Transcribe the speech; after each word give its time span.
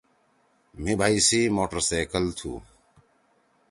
مھی 0.81 0.93
بھئی 0.99 1.17
سی 1.27 1.39
موٹر 1.55 1.79
سیکل 1.89 2.25
تُھو۔ 2.37 2.53